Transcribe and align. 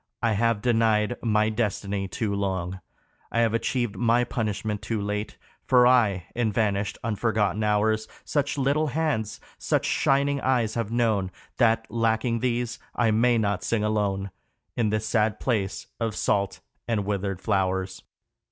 I 0.23 0.31
have 0.31 0.63
denied 0.63 1.15
my 1.21 1.49
destiny 1.49 2.07
too 2.07 2.33
long, 2.33 2.79
I 3.31 3.41
have 3.41 3.53
achieved 3.53 3.95
my 3.95 4.23
punishment 4.23 4.81
too 4.81 4.99
late; 4.99 5.37
For 5.63 5.85
I, 5.85 6.25
in 6.33 6.51
vanished, 6.51 6.97
unforgotten 7.03 7.63
hours, 7.63 8.07
Such 8.25 8.57
little 8.57 8.87
hands, 8.87 9.39
such 9.59 9.85
shining 9.85 10.41
eyes, 10.41 10.73
have 10.73 10.91
known, 10.91 11.29
That, 11.57 11.85
lacking 11.91 12.39
these, 12.39 12.79
I 12.95 13.11
may 13.11 13.37
not 13.37 13.63
sing 13.63 13.83
alone 13.83 14.31
In 14.75 14.89
this 14.89 15.05
sad 15.05 15.39
place 15.39 15.85
of 15.99 16.15
salt 16.15 16.61
and 16.87 17.05
withered 17.05 17.39
flowers. 17.39 18.01